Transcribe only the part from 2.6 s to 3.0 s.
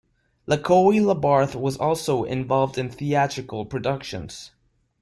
in